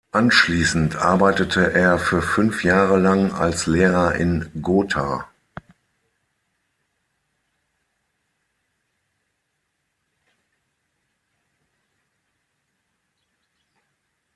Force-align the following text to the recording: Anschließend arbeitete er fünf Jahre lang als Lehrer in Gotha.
Anschließend 0.11 0.95
arbeitete 0.95 1.73
er 1.73 1.99
fünf 1.99 2.63
Jahre 2.63 2.97
lang 2.97 3.31
als 3.33 3.67
Lehrer 3.67 4.15
in 4.15 4.49
Gotha. 4.59 5.27